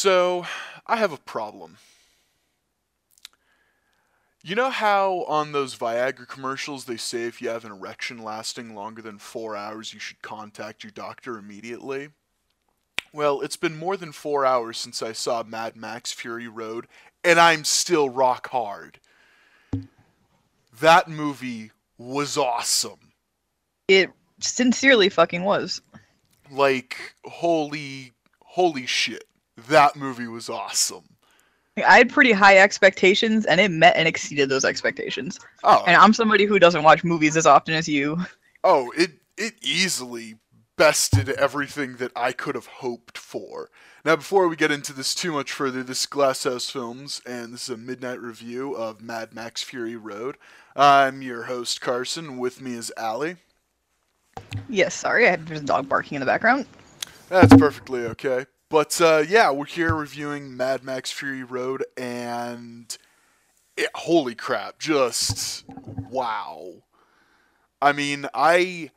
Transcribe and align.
So, 0.00 0.46
I 0.86 0.94
have 0.94 1.10
a 1.10 1.16
problem. 1.16 1.78
You 4.44 4.54
know 4.54 4.70
how 4.70 5.24
on 5.26 5.50
those 5.50 5.76
Viagra 5.76 6.28
commercials 6.28 6.84
they 6.84 6.96
say 6.96 7.22
if 7.24 7.42
you 7.42 7.48
have 7.48 7.64
an 7.64 7.72
erection 7.72 8.22
lasting 8.22 8.76
longer 8.76 9.02
than 9.02 9.18
four 9.18 9.56
hours, 9.56 9.92
you 9.92 9.98
should 9.98 10.22
contact 10.22 10.84
your 10.84 10.92
doctor 10.92 11.36
immediately? 11.36 12.10
Well, 13.12 13.40
it's 13.40 13.56
been 13.56 13.76
more 13.76 13.96
than 13.96 14.12
four 14.12 14.46
hours 14.46 14.78
since 14.78 15.02
I 15.02 15.10
saw 15.10 15.42
Mad 15.42 15.74
Max 15.74 16.12
Fury 16.12 16.46
Road, 16.46 16.86
and 17.24 17.40
I'm 17.40 17.64
still 17.64 18.08
rock 18.08 18.50
hard. 18.50 19.00
That 20.78 21.08
movie 21.08 21.72
was 21.98 22.36
awesome. 22.36 23.00
It 23.88 24.10
sincerely 24.38 25.08
fucking 25.08 25.42
was. 25.42 25.82
Like, 26.52 27.16
holy, 27.24 28.12
holy 28.44 28.86
shit. 28.86 29.24
That 29.66 29.96
movie 29.96 30.28
was 30.28 30.48
awesome. 30.48 31.04
I 31.76 31.98
had 31.98 32.10
pretty 32.10 32.32
high 32.32 32.58
expectations, 32.58 33.46
and 33.46 33.60
it 33.60 33.70
met 33.70 33.96
and 33.96 34.08
exceeded 34.08 34.48
those 34.48 34.64
expectations. 34.64 35.38
Oh, 35.64 35.84
And 35.86 35.96
I'm 35.96 36.12
somebody 36.12 36.44
who 36.44 36.58
doesn't 36.58 36.82
watch 36.82 37.04
movies 37.04 37.36
as 37.36 37.46
often 37.46 37.74
as 37.74 37.88
you. 37.88 38.18
Oh, 38.64 38.92
it 38.96 39.12
it 39.36 39.54
easily 39.62 40.34
bested 40.76 41.28
everything 41.30 41.96
that 41.96 42.10
I 42.16 42.32
could 42.32 42.56
have 42.56 42.66
hoped 42.66 43.16
for. 43.16 43.70
Now, 44.04 44.16
before 44.16 44.48
we 44.48 44.56
get 44.56 44.70
into 44.70 44.92
this 44.92 45.14
too 45.14 45.32
much 45.32 45.52
further, 45.52 45.82
this 45.82 46.00
is 46.00 46.06
Glasshouse 46.06 46.70
Films, 46.70 47.20
and 47.26 47.52
this 47.52 47.64
is 47.64 47.74
a 47.74 47.76
midnight 47.76 48.20
review 48.20 48.74
of 48.74 49.00
Mad 49.00 49.32
Max 49.34 49.62
Fury 49.62 49.96
Road. 49.96 50.36
I'm 50.74 51.22
your 51.22 51.44
host 51.44 51.80
Carson. 51.80 52.38
With 52.38 52.60
me 52.60 52.74
is 52.74 52.92
Alli. 52.96 53.36
Yes, 54.68 54.94
sorry, 54.94 55.26
I 55.26 55.30
had, 55.30 55.46
there's 55.46 55.60
a 55.60 55.64
dog 55.64 55.88
barking 55.88 56.16
in 56.16 56.20
the 56.20 56.26
background. 56.26 56.66
That's 57.28 57.54
perfectly 57.56 58.06
okay. 58.06 58.46
But 58.70 59.00
uh, 59.00 59.24
yeah, 59.26 59.50
we're 59.50 59.66
here 59.66 59.94
reviewing 59.94 60.56
Mad 60.56 60.84
Max 60.84 61.10
Fury 61.10 61.42
Road, 61.42 61.84
and 61.96 62.96
it, 63.76 63.88
holy 63.94 64.34
crap, 64.34 64.78
just 64.78 65.64
wow. 66.10 66.82
I 67.80 67.92
mean, 67.92 68.26
I 68.34 68.90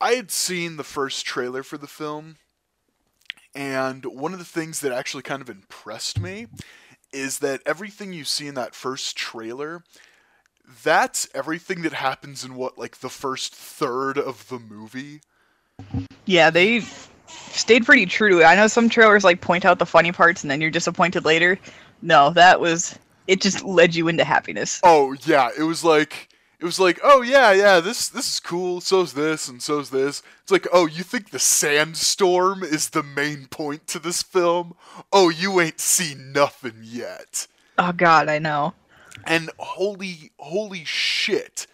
I 0.00 0.12
had 0.12 0.30
seen 0.30 0.76
the 0.76 0.84
first 0.84 1.24
trailer 1.24 1.62
for 1.62 1.78
the 1.78 1.86
film, 1.86 2.36
and 3.54 4.04
one 4.06 4.32
of 4.32 4.38
the 4.40 4.44
things 4.44 4.80
that 4.80 4.92
actually 4.92 5.22
kind 5.22 5.42
of 5.42 5.50
impressed 5.50 6.20
me 6.20 6.46
is 7.12 7.38
that 7.40 7.60
everything 7.66 8.12
you 8.12 8.24
see 8.24 8.48
in 8.48 8.54
that 8.54 8.74
first 8.74 9.16
trailer 9.16 9.84
that's 10.82 11.28
everything 11.34 11.82
that 11.82 11.92
happens 11.92 12.44
in 12.44 12.54
what 12.54 12.78
like 12.78 12.98
the 12.98 13.08
first 13.08 13.54
third 13.54 14.16
of 14.16 14.48
the 14.48 14.58
movie 14.58 15.20
Yeah, 16.24 16.50
they 16.50 16.82
stayed 17.56 17.84
pretty 17.84 18.06
true 18.06 18.30
to 18.30 18.40
it. 18.40 18.44
I 18.44 18.54
know 18.54 18.66
some 18.66 18.88
trailers 18.88 19.24
like 19.24 19.40
point 19.40 19.64
out 19.64 19.78
the 19.78 19.86
funny 19.86 20.12
parts 20.12 20.42
and 20.42 20.50
then 20.50 20.60
you're 20.60 20.70
disappointed 20.70 21.24
later. 21.24 21.58
No, 22.02 22.30
that 22.30 22.60
was 22.60 22.98
it 23.26 23.40
just 23.40 23.64
led 23.64 23.94
you 23.94 24.08
into 24.08 24.24
happiness. 24.24 24.80
Oh 24.82 25.14
yeah, 25.24 25.50
it 25.56 25.62
was 25.62 25.84
like 25.84 26.28
it 26.62 26.64
was 26.64 26.78
like, 26.78 27.00
oh 27.02 27.22
yeah, 27.22 27.52
yeah, 27.52 27.80
this 27.80 28.08
this 28.08 28.34
is 28.34 28.40
cool. 28.40 28.80
So's 28.80 29.14
this 29.14 29.48
and 29.48 29.60
so's 29.60 29.90
this. 29.90 30.22
It's 30.42 30.52
like, 30.52 30.68
oh, 30.72 30.86
you 30.86 31.02
think 31.02 31.30
the 31.30 31.38
sandstorm 31.38 32.62
is 32.62 32.90
the 32.90 33.02
main 33.02 33.46
point 33.46 33.86
to 33.88 33.98
this 33.98 34.22
film? 34.22 34.74
Oh, 35.12 35.28
you 35.28 35.60
ain't 35.60 35.80
seen 35.80 36.32
nothing 36.32 36.76
yet. 36.82 37.48
Oh 37.78 37.92
god, 37.92 38.28
I 38.28 38.38
know. 38.38 38.74
And 39.24 39.50
holy 39.58 40.30
holy 40.38 40.84
shit. 40.84 41.66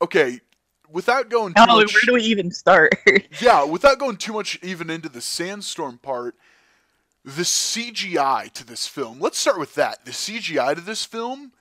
Okay, 0.00 0.40
without 0.90 1.28
going 1.28 1.54
too 1.54 1.64
Oh, 1.68 1.76
where 1.76 1.86
do 2.04 2.14
we 2.14 2.22
even 2.22 2.50
start? 2.50 2.94
Yeah, 3.40 3.64
without 3.64 3.98
going 3.98 4.16
too 4.16 4.32
much 4.32 4.58
even 4.62 4.90
into 4.90 5.08
the 5.08 5.20
sandstorm 5.20 5.98
part, 5.98 6.34
the 7.24 7.42
CGI 7.42 8.50
to 8.52 8.64
this 8.64 8.86
film, 8.86 9.18
let's 9.20 9.38
start 9.38 9.58
with 9.58 9.74
that. 9.74 10.04
The 10.04 10.12
CGI 10.12 10.74
to 10.74 10.80
this 10.80 11.04
film 11.04 11.52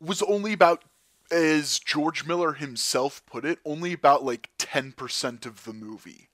was 0.00 0.22
only 0.22 0.52
about, 0.52 0.84
as 1.30 1.78
George 1.78 2.24
Miller 2.26 2.52
himself 2.52 3.22
put 3.26 3.44
it, 3.44 3.58
only 3.64 3.92
about 3.92 4.24
like 4.24 4.50
10% 4.58 5.44
of 5.46 5.64
the 5.64 5.72
movie. 5.72 6.28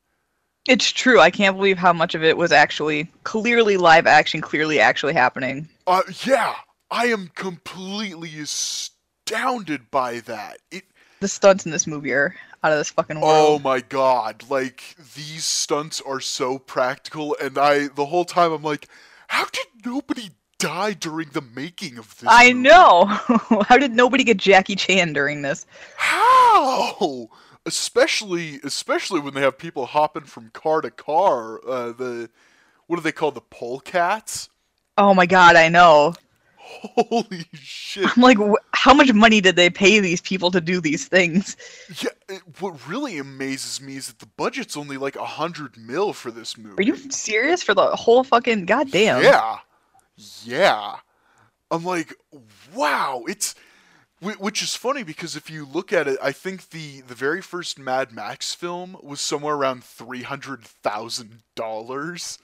it's 0.68 0.90
true. 0.90 1.18
I 1.18 1.30
can't 1.30 1.56
believe 1.56 1.78
how 1.78 1.92
much 1.92 2.14
of 2.14 2.22
it 2.22 2.36
was 2.36 2.52
actually 2.52 3.10
clearly 3.24 3.76
live 3.76 4.06
action, 4.06 4.40
clearly 4.40 4.78
actually 4.80 5.14
happening. 5.14 5.68
Uh, 5.86 6.02
yeah, 6.24 6.54
I 6.90 7.06
am 7.06 7.30
completely 7.34 8.38
astounded 8.38 9.90
by 9.90 10.20
that. 10.20 10.58
It, 10.70 10.84
The 11.22 11.28
stunts 11.28 11.64
in 11.64 11.70
this 11.70 11.86
movie 11.86 12.12
are 12.12 12.34
out 12.64 12.72
of 12.72 12.78
this 12.78 12.90
fucking 12.90 13.20
world. 13.20 13.32
Oh 13.32 13.58
my 13.60 13.78
god, 13.78 14.42
like 14.50 14.96
these 15.14 15.44
stunts 15.44 16.00
are 16.00 16.18
so 16.18 16.58
practical 16.58 17.36
and 17.40 17.56
I 17.56 17.86
the 17.86 18.06
whole 18.06 18.24
time 18.24 18.50
I'm 18.50 18.64
like, 18.64 18.88
how 19.28 19.44
did 19.44 19.66
nobody 19.86 20.30
die 20.58 20.94
during 20.94 21.28
the 21.28 21.44
making 21.54 21.96
of 21.96 22.18
this? 22.18 22.28
I 22.28 22.52
movie? 22.52 22.68
know. 22.68 23.04
how 23.68 23.78
did 23.78 23.92
nobody 23.92 24.24
get 24.24 24.36
Jackie 24.36 24.74
Chan 24.74 25.12
during 25.12 25.42
this? 25.42 25.64
How? 25.96 27.28
Especially 27.64 28.58
especially 28.64 29.20
when 29.20 29.34
they 29.34 29.42
have 29.42 29.56
people 29.56 29.86
hopping 29.86 30.24
from 30.24 30.50
car 30.50 30.80
to 30.80 30.90
car, 30.90 31.60
uh 31.64 31.92
the 31.92 32.30
what 32.88 32.96
do 32.96 33.02
they 33.02 33.12
call 33.12 33.30
the 33.30 33.40
polecats? 33.40 34.48
Oh 34.98 35.14
my 35.14 35.26
god, 35.26 35.54
I 35.54 35.68
know. 35.68 36.14
Holy 36.96 37.44
shit. 37.52 38.08
I'm 38.16 38.22
like, 38.22 38.38
wh- 38.38 38.54
how 38.82 38.92
much 38.92 39.12
money 39.12 39.40
did 39.40 39.54
they 39.54 39.70
pay 39.70 40.00
these 40.00 40.20
people 40.20 40.50
to 40.50 40.60
do 40.60 40.80
these 40.80 41.06
things? 41.06 41.56
Yeah, 42.02 42.10
it, 42.28 42.42
what 42.58 42.88
really 42.88 43.16
amazes 43.16 43.80
me 43.80 43.94
is 43.94 44.08
that 44.08 44.18
the 44.18 44.26
budget's 44.26 44.76
only 44.76 44.96
like 44.96 45.14
a 45.14 45.24
hundred 45.24 45.76
mil 45.76 46.12
for 46.12 46.32
this 46.32 46.58
movie. 46.58 46.82
Are 46.82 46.82
you 46.82 46.96
serious 47.08 47.62
for 47.62 47.74
the 47.74 47.94
whole 47.94 48.24
fucking 48.24 48.66
goddamn? 48.66 49.22
Yeah. 49.22 49.58
Yeah. 50.42 50.96
I'm 51.70 51.84
like, 51.84 52.12
wow, 52.74 53.22
it's 53.28 53.54
which 54.20 54.64
is 54.64 54.74
funny 54.74 55.04
because 55.04 55.36
if 55.36 55.48
you 55.48 55.64
look 55.64 55.92
at 55.92 56.08
it, 56.08 56.18
I 56.20 56.32
think 56.32 56.70
the 56.70 57.02
the 57.02 57.14
very 57.14 57.40
first 57.40 57.78
Mad 57.78 58.10
Max 58.10 58.52
film 58.52 58.96
was 59.00 59.20
somewhere 59.20 59.54
around 59.54 59.84
three 59.84 60.22
hundred 60.22 60.64
thousand 60.64 61.42
dollars. 61.54 62.40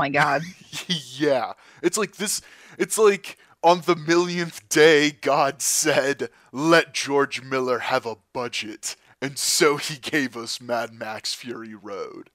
Oh 0.00 0.04
my 0.04 0.08
god. 0.08 0.40
yeah, 0.86 1.52
it's 1.82 1.98
like 1.98 2.16
this. 2.16 2.40
It's 2.78 2.96
like 2.96 3.36
on 3.62 3.82
the 3.82 3.96
millionth 3.96 4.68
day, 4.68 5.10
God 5.10 5.62
said, 5.62 6.30
"Let 6.52 6.94
George 6.94 7.42
Miller 7.42 7.80
have 7.80 8.06
a 8.06 8.16
budget," 8.32 8.96
and 9.20 9.38
so 9.38 9.76
he 9.76 9.96
gave 9.96 10.36
us 10.36 10.60
Mad 10.60 10.92
Max 10.92 11.34
Fury 11.34 11.74
Road. 11.74 12.30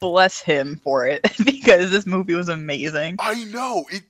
Bless 0.00 0.40
him 0.40 0.80
for 0.84 1.06
it 1.06 1.22
because 1.44 1.90
this 1.90 2.06
movie 2.06 2.34
was 2.34 2.48
amazing. 2.48 3.16
I 3.18 3.44
know 3.44 3.84
it. 3.90 4.02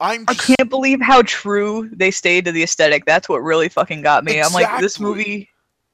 I'm. 0.00 0.24
I 0.28 0.34
can't 0.34 0.70
believe 0.70 1.00
how 1.00 1.22
true 1.22 1.90
they 1.92 2.10
stayed 2.10 2.46
to 2.46 2.52
the 2.52 2.62
aesthetic. 2.62 3.04
That's 3.04 3.28
what 3.28 3.42
really 3.42 3.68
fucking 3.68 4.02
got 4.02 4.24
me. 4.24 4.40
I'm 4.40 4.52
like, 4.52 4.80
this 4.80 4.98
movie, 4.98 5.50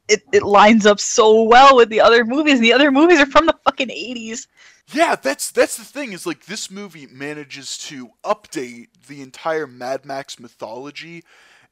it, 0.08 0.22
it 0.32 0.42
lines 0.42 0.86
up 0.86 1.00
so 1.00 1.42
well 1.42 1.76
with 1.76 1.88
the 1.88 2.00
other 2.00 2.24
movies, 2.24 2.54
and 2.54 2.64
the 2.64 2.72
other 2.72 2.90
movies 2.90 3.20
are 3.20 3.26
from 3.26 3.46
the 3.46 3.56
fucking 3.64 3.88
80s. 3.88 4.46
Yeah, 4.92 5.16
that's 5.16 5.50
that's 5.50 5.76
the 5.76 5.84
thing 5.84 6.12
is 6.12 6.26
like 6.26 6.46
this 6.46 6.70
movie 6.70 7.06
manages 7.08 7.76
to 7.88 8.10
update 8.24 8.86
the 9.08 9.20
entire 9.20 9.66
Mad 9.66 10.04
Max 10.06 10.38
mythology 10.38 11.24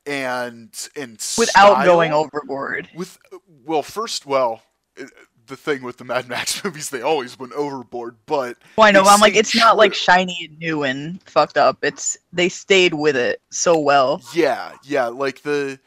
and 0.07 0.89
and 0.97 1.13
Without 1.39 1.49
style 1.75 1.85
going 1.85 2.13
overboard. 2.13 2.89
with 2.95 3.19
well 3.65 3.83
first 3.83 4.27
well 4.27 4.63
uh, 5.01 5.05
the 5.47 5.57
thing 5.57 5.83
with 5.83 5.97
the 5.99 6.05
Mad 6.05 6.29
Max 6.29 6.63
movies 6.65 6.91
they 6.91 7.03
always 7.03 7.39
went 7.39 7.53
overboard 7.53 8.17
but 8.27 8.57
Well, 8.77 8.87
I 8.87 8.91
know. 8.91 9.03
I'm 9.05 9.21
like, 9.21 9.37
it's 9.37 9.55
not 9.55 9.77
like 9.77 9.95
shiny 9.95 10.37
and 10.49 10.59
new 10.59 10.83
and 10.83 11.23
fucked 11.23 11.57
up. 11.57 11.79
It's 11.83 12.17
they 12.33 12.49
stayed 12.49 12.95
with 12.95 13.17
it 13.17 13.41
so 13.51 13.79
well. 13.79 14.21
yeah 14.35 14.73
yeah 14.85 15.07
like 15.07 15.43
the 15.43 15.79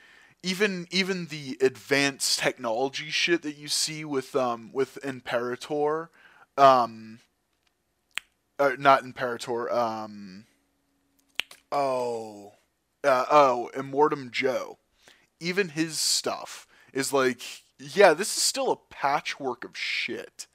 even 0.44 0.88
even 0.92 1.28
the 1.28 1.58
advanced 1.62 2.40
technology 2.40 3.10
shit 3.10 3.42
that 3.42 3.58
you 3.58 3.68
see 3.68 4.06
with 4.06 4.36
um 4.36 4.72
with 4.74 4.98
Imperator 5.04 6.10
um 6.58 7.20
uh, 8.60 8.72
not 8.78 9.04
Imperator 9.04 9.72
um 9.72 10.46
oh 11.72 12.54
uh, 13.04 13.26
oh 13.30 13.70
Immortan 13.76 14.32
Joe 14.32 14.78
even 15.40 15.70
his 15.70 16.00
stuff 16.00 16.68
is 16.94 17.14
like 17.14 17.42
yeah 17.80 18.14
this 18.14 18.36
is 18.36 18.42
still 18.42 18.72
a 18.72 18.94
patchwork 18.94 19.64
of 19.64 19.78
shit 19.78 20.48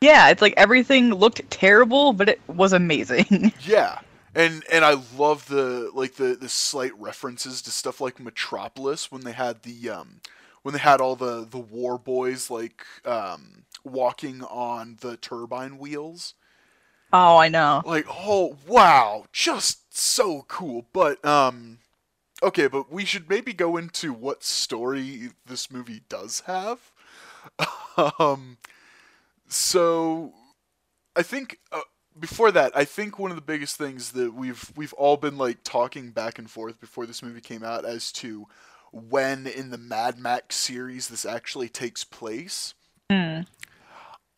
Yeah, 0.00 0.28
it's 0.28 0.42
like 0.42 0.54
everything 0.56 1.10
looked 1.14 1.48
terrible, 1.50 2.12
but 2.12 2.28
it 2.28 2.40
was 2.48 2.72
amazing. 2.72 3.52
Yeah. 3.60 3.98
And 4.36 4.64
and 4.70 4.84
I 4.84 5.02
love 5.16 5.48
the 5.48 5.90
like 5.94 6.16
the 6.16 6.36
the 6.36 6.50
slight 6.50 6.92
references 7.00 7.62
to 7.62 7.70
stuff 7.70 8.02
like 8.02 8.20
Metropolis 8.20 9.10
when 9.10 9.22
they 9.22 9.32
had 9.32 9.62
the 9.62 9.88
um 9.88 10.20
when 10.62 10.74
they 10.74 10.78
had 10.78 11.00
all 11.00 11.16
the 11.16 11.46
the 11.50 11.58
war 11.58 11.96
boys 11.98 12.50
like 12.50 12.84
um 13.06 13.64
walking 13.82 14.42
on 14.42 14.98
the 15.00 15.16
turbine 15.16 15.78
wheels. 15.78 16.34
oh, 17.12 17.38
I 17.38 17.48
know. 17.48 17.82
Like, 17.86 18.04
oh 18.10 18.58
wow, 18.66 19.24
just 19.32 19.96
so 19.96 20.44
cool. 20.48 20.86
But 20.92 21.24
um 21.24 21.78
okay, 22.42 22.66
but 22.66 22.92
we 22.92 23.06
should 23.06 23.30
maybe 23.30 23.54
go 23.54 23.78
into 23.78 24.12
what 24.12 24.44
story 24.44 25.30
this 25.46 25.70
movie 25.70 26.02
does 26.10 26.40
have. 26.40 26.92
um 28.18 28.58
so 29.48 30.34
I 31.16 31.22
think 31.22 31.58
uh, 31.72 31.80
before 32.18 32.50
that, 32.52 32.76
I 32.76 32.84
think 32.84 33.18
one 33.18 33.30
of 33.30 33.36
the 33.36 33.42
biggest 33.42 33.76
things 33.76 34.12
that 34.12 34.34
we've 34.34 34.72
we've 34.76 34.92
all 34.94 35.16
been 35.16 35.38
like 35.38 35.58
talking 35.62 36.10
back 36.10 36.38
and 36.38 36.50
forth 36.50 36.80
before 36.80 37.06
this 37.06 37.22
movie 37.22 37.40
came 37.40 37.62
out 37.62 37.84
as 37.84 38.12
to 38.12 38.46
when 38.92 39.46
in 39.46 39.70
the 39.70 39.78
Mad 39.78 40.18
Max 40.18 40.56
series 40.56 41.08
this 41.08 41.24
actually 41.24 41.68
takes 41.68 42.04
place. 42.04 42.74
Hmm. 43.10 43.40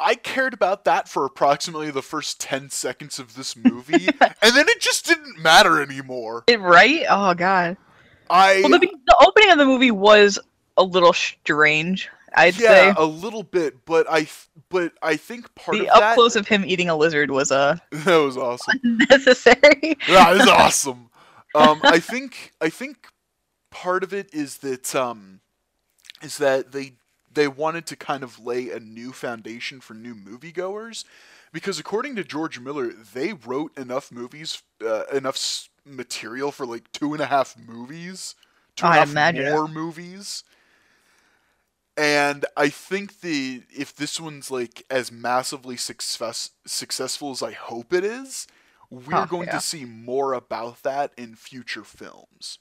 I 0.00 0.14
cared 0.14 0.54
about 0.54 0.84
that 0.84 1.08
for 1.08 1.24
approximately 1.24 1.90
the 1.90 2.02
first 2.02 2.40
10 2.40 2.70
seconds 2.70 3.18
of 3.18 3.34
this 3.34 3.56
movie, 3.56 4.06
and 4.20 4.56
then 4.56 4.68
it 4.68 4.80
just 4.80 5.06
didn't 5.06 5.40
matter 5.40 5.82
anymore. 5.82 6.44
It, 6.46 6.60
right? 6.60 7.04
Oh 7.08 7.34
god. 7.34 7.76
I 8.30 8.60
Well, 8.62 8.78
the, 8.78 8.78
the 8.78 9.26
opening 9.26 9.50
of 9.50 9.58
the 9.58 9.64
movie 9.64 9.90
was 9.90 10.38
a 10.76 10.82
little 10.84 11.12
strange. 11.12 12.10
I'd 12.34 12.58
yeah, 12.58 12.68
say 12.68 12.92
a 12.96 13.04
little 13.04 13.42
bit, 13.42 13.84
but 13.84 14.06
I 14.10 14.28
but 14.68 14.92
I 15.02 15.16
think 15.16 15.54
part 15.54 15.80
of 15.80 15.86
the 15.86 15.88
of 15.88 15.96
up 15.96 16.00
that 16.00 16.14
close 16.14 16.36
of 16.36 16.48
him 16.48 16.64
eating 16.64 16.88
a 16.88 16.96
lizard 16.96 17.30
was 17.30 17.50
uh 17.52 17.76
that 17.92 18.16
was 18.16 18.36
awesome. 18.36 18.80
necessary. 18.82 19.96
that 20.06 20.36
is 20.36 20.46
awesome. 20.46 21.10
Um, 21.54 21.82
I 21.86 21.98
think 21.98 22.52
I 22.60 22.68
think 22.70 23.08
part 23.70 24.02
of 24.02 24.12
it 24.12 24.32
is 24.34 24.58
that 24.58 24.94
um, 24.94 25.40
is 26.22 26.38
that 26.38 26.72
they 26.72 26.94
they 27.32 27.48
wanted 27.48 27.86
to 27.86 27.96
kind 27.96 28.22
of 28.22 28.38
lay 28.38 28.70
a 28.70 28.80
new 28.80 29.12
foundation 29.12 29.80
for 29.80 29.94
new 29.94 30.14
moviegoers, 30.14 31.04
because 31.52 31.78
according 31.78 32.16
to 32.16 32.24
George 32.24 32.58
Miller, 32.60 32.92
they 32.92 33.32
wrote 33.32 33.76
enough 33.78 34.10
movies, 34.12 34.62
uh, 34.84 35.04
enough 35.12 35.36
s- 35.36 35.68
material 35.84 36.52
for 36.52 36.66
like 36.66 36.90
two 36.92 37.12
and 37.12 37.22
a 37.22 37.26
half 37.26 37.56
movies, 37.58 38.34
two 38.76 38.86
and 38.86 38.94
a 38.94 38.98
I 38.98 39.00
half 39.00 39.10
imagine 39.10 39.50
more 39.50 39.68
movies. 39.68 40.44
And 41.98 42.46
I 42.56 42.68
think 42.68 43.20
the 43.22 43.62
if 43.70 43.94
this 43.96 44.20
one's 44.20 44.50
like 44.52 44.84
as 44.88 45.10
massively 45.10 45.76
success 45.76 46.52
successful 46.64 47.32
as 47.32 47.42
I 47.42 47.50
hope 47.52 47.92
it 47.92 48.04
is, 48.04 48.46
we're 48.88 49.16
Oh, 49.22 49.26
going 49.26 49.48
yeah. 49.48 49.54
to 49.56 49.60
see 49.60 49.84
more 49.84 50.32
about 50.32 50.82
that 50.84 51.10
in 51.16 51.34
future 51.34 51.82
films. 51.84 52.58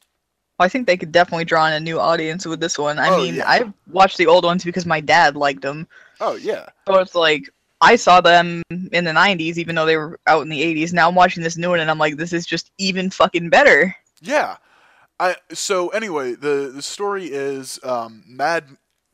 I 0.60 0.68
think 0.68 0.88
they 0.88 0.98
could 0.98 1.12
definitely 1.12 1.46
draw 1.46 1.68
in 1.68 1.74
a 1.74 1.80
new 1.80 2.00
audience 2.00 2.48
with 2.48 2.60
this 2.60 2.80
one. 2.80 2.98
I 2.98 3.10
Oh, 3.10 3.18
mean, 3.18 3.36
yeah. 3.36 3.48
I 3.48 3.72
watched 3.92 4.18
the 4.18 4.26
old 4.26 4.44
ones 4.44 4.64
because 4.64 4.88
my 4.88 5.00
dad 5.00 5.36
liked 5.36 5.62
them. 5.62 5.88
Oh 6.20 6.36
yeah, 6.36 6.70
So 6.88 6.96
it's 6.98 7.14
like 7.14 7.48
I 7.80 7.96
saw 7.96 8.22
them 8.22 8.64
in 8.72 9.04
the 9.06 9.12
90s, 9.12 9.58
even 9.58 9.76
though 9.76 9.86
they 9.86 9.98
were 9.98 10.20
out 10.26 10.42
in 10.42 10.50
the 10.50 10.60
80s. 10.64 10.94
Now 10.94 11.08
I'm 11.10 11.14
watching 11.14 11.44
this 11.44 11.58
new 11.58 11.70
one, 11.70 11.80
and 11.80 11.92
I'm 11.92 12.00
like, 12.00 12.18
this 12.18 12.34
is 12.34 12.44
just 12.48 12.72
even 12.80 13.12
fucking 13.12 13.50
better. 13.50 13.96
yeah. 14.20 14.58
I 15.20 15.36
so 15.54 15.90
anyway, 15.90 16.34
the 16.34 16.72
the 16.74 16.82
story 16.84 17.26
is 17.28 17.80
um, 17.84 18.24
Mad 18.28 18.66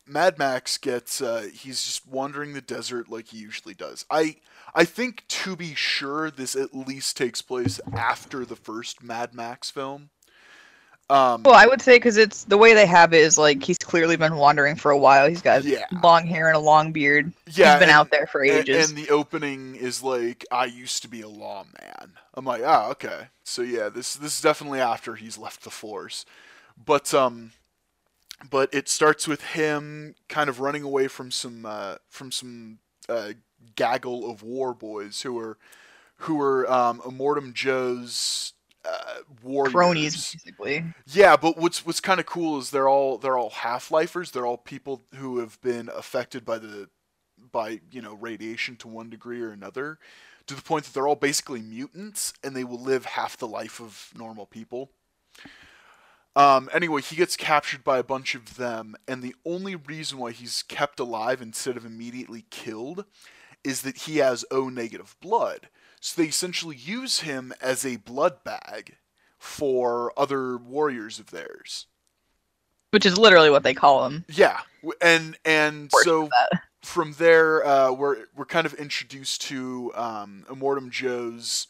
Mad 0.05 0.37
Max 0.37 0.77
gets 0.77 1.21
uh, 1.21 1.47
he's 1.53 1.83
just 1.83 2.07
wandering 2.07 2.53
the 2.53 2.61
desert 2.61 3.09
like 3.09 3.27
he 3.29 3.37
usually 3.37 3.73
does. 3.73 4.05
I 4.09 4.37
I 4.75 4.85
think 4.85 5.25
to 5.29 5.55
be 5.55 5.75
sure 5.75 6.29
this 6.31 6.55
at 6.55 6.75
least 6.75 7.15
takes 7.17 7.41
place 7.41 7.79
after 7.95 8.43
the 8.45 8.55
first 8.55 9.01
Mad 9.03 9.33
Max 9.33 9.69
film. 9.71 10.09
Um, 11.09 11.43
Well, 11.43 11.53
I 11.55 11.67
would 11.67 11.81
say 11.81 11.97
because 11.97 12.15
it's 12.17 12.45
the 12.45 12.57
way 12.57 12.73
they 12.73 12.85
have 12.85 13.13
it 13.13 13.17
is 13.21 13.37
like 13.37 13.61
he's 13.61 13.77
clearly 13.77 14.15
been 14.15 14.35
wandering 14.37 14.75
for 14.75 14.89
a 14.89 14.97
while. 14.97 15.27
He's 15.27 15.41
got 15.41 15.63
Yeah. 15.63 15.85
long 16.01 16.25
hair 16.25 16.47
and 16.47 16.55
a 16.55 16.59
long 16.59 16.91
beard. 16.93 17.31
yeah, 17.51 17.73
he's 17.73 17.79
been 17.79 17.89
and- 17.89 17.91
out 17.91 18.09
there 18.09 18.25
for 18.25 18.43
ages. 18.43 18.89
and 18.89 18.97
the 18.97 19.09
opening 19.09 19.75
is 19.75 20.01
like, 20.01 20.45
I 20.49 20.65
used 20.65 21.01
to 21.03 21.09
be 21.09 21.21
a 21.21 21.27
lawman. 21.27 22.13
I'm 22.33 22.45
like, 22.45 22.63
ah, 22.65 22.89
okay. 22.91 23.27
So 23.43 23.61
yeah, 23.61 23.89
this 23.89 24.15
this 24.15 24.35
is 24.35 24.41
definitely 24.41 24.79
after 24.79 25.15
he's 25.15 25.37
left 25.37 25.63
the 25.63 25.69
force. 25.69 26.25
But 26.83 27.13
um 27.13 27.51
but 28.49 28.73
it 28.73 28.89
starts 28.89 29.27
with 29.27 29.41
him 29.41 30.15
kind 30.29 30.49
of 30.49 30.59
running 30.59 30.83
away 30.83 31.07
from 31.07 31.31
some 31.31 31.65
uh 31.65 31.95
from 32.09 32.31
some 32.31 32.79
uh 33.09 33.33
gaggle 33.75 34.29
of 34.29 34.43
war 34.43 34.73
boys 34.73 35.21
who 35.21 35.37
are 35.39 35.57
who 36.17 36.39
are 36.41 36.69
um 36.71 36.99
Immortan 37.01 37.53
Joe's 37.53 38.53
uh 38.85 39.19
warriors. 39.41 39.73
Cronies, 39.73 40.33
basically. 40.33 40.83
Yeah, 41.07 41.37
but 41.37 41.57
what's 41.57 41.85
what's 41.85 41.99
kind 41.99 42.19
of 42.19 42.25
cool 42.25 42.59
is 42.59 42.71
they're 42.71 42.89
all 42.89 43.17
they're 43.17 43.37
all 43.37 43.49
half-lifers. 43.49 44.31
They're 44.31 44.45
all 44.45 44.57
people 44.57 45.03
who 45.15 45.39
have 45.39 45.59
been 45.61 45.89
affected 45.89 46.45
by 46.45 46.57
the 46.59 46.89
by, 47.51 47.81
you 47.91 48.01
know, 48.01 48.15
radiation 48.15 48.75
to 48.77 48.87
one 48.87 49.09
degree 49.09 49.41
or 49.41 49.51
another 49.51 49.99
to 50.47 50.55
the 50.55 50.61
point 50.61 50.85
that 50.85 50.93
they're 50.93 51.07
all 51.07 51.15
basically 51.15 51.61
mutants 51.61 52.33
and 52.43 52.55
they 52.55 52.63
will 52.63 52.79
live 52.79 53.05
half 53.05 53.37
the 53.37 53.47
life 53.47 53.79
of 53.79 54.11
normal 54.17 54.45
people. 54.45 54.89
Um, 56.35 56.69
anyway, 56.73 57.01
he 57.01 57.15
gets 57.15 57.37
captured 57.37 57.83
by 57.83 57.99
a 57.99 58.03
bunch 58.03 58.33
of 58.33 58.57
them, 58.57 58.95
and 59.07 59.21
the 59.21 59.35
only 59.45 59.75
reason 59.75 60.17
why 60.17 60.31
he's 60.31 60.63
kept 60.63 60.99
alive 60.99 61.41
instead 61.41 61.77
of 61.77 61.85
immediately 61.85 62.45
killed 62.49 63.05
is 63.63 63.83
that 63.83 63.99
he 63.99 64.17
has 64.17 64.43
O 64.51 64.69
negative 64.69 65.15
blood. 65.21 65.69
So 65.99 66.21
they 66.21 66.27
essentially 66.27 66.75
use 66.75 67.21
him 67.21 67.53
as 67.61 67.85
a 67.85 67.97
blood 67.97 68.43
bag 68.43 68.97
for 69.37 70.11
other 70.17 70.57
warriors 70.57 71.19
of 71.19 71.31
theirs. 71.31 71.85
Which 72.89 73.05
is 73.05 73.17
literally 73.17 73.49
what 73.49 73.63
they 73.63 73.73
call 73.73 74.05
him. 74.05 74.25
Yeah, 74.27 74.59
and 75.01 75.37
and 75.45 75.91
so 76.03 76.29
from 76.83 77.13
there, 77.13 77.65
uh, 77.65 77.91
we're 77.91 78.25
we're 78.35 78.45
kind 78.45 78.65
of 78.65 78.73
introduced 78.73 79.41
to 79.43 79.91
um, 79.95 80.45
Immortan 80.49 80.91
Joe's 80.91 81.67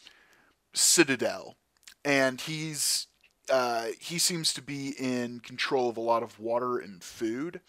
citadel, 0.74 1.56
and 2.04 2.42
he's 2.42 3.08
uh, 3.54 3.86
he 4.00 4.18
seems 4.18 4.52
to 4.52 4.64
be 4.64 4.96
in 4.98 5.40
control 5.40 5.88
of 5.88 5.96
a 5.96 6.02
lot 6.02 6.24
of 6.24 6.40
water 6.40 6.80
and 6.80 7.04
food, 7.04 7.62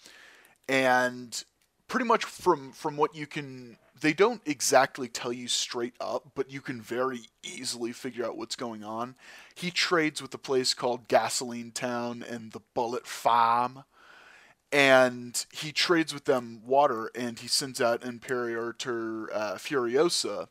and 0.67 1.45
pretty 1.89 2.07
much 2.07 2.25
from 2.25 2.73
from 2.73 2.97
what 2.97 3.15
you 3.15 3.27
can, 3.27 3.77
they 4.01 4.15
don't 4.15 4.41
exactly 4.47 5.09
tell 5.09 5.31
you 5.31 5.47
straight 5.47 5.93
up, 6.01 6.31
but 6.35 6.51
you 6.51 6.63
can 6.63 6.81
very 6.81 7.29
easily 7.43 7.93
figure 7.93 8.25
out 8.25 8.39
what's 8.39 8.57
going 8.57 8.83
on. 8.83 9.15
He 9.55 9.71
trades 9.71 10.23
with 10.23 10.33
a 10.33 10.39
place 10.39 10.73
called 10.73 11.07
Gasoline 11.07 11.71
Town 11.71 12.25
and 12.27 12.53
the 12.53 12.63
Bullet 12.73 13.07
Farm. 13.07 13.85
And 14.73 15.45
he 15.53 15.71
trades 15.71 16.15
with 16.15 16.25
them 16.25 16.63
water, 16.67 17.11
and 17.15 17.39
he 17.39 17.47
sends 17.47 17.81
out 17.81 18.05
Imperator 18.05 19.31
uh, 19.33 19.55
Furiosa 19.55 20.49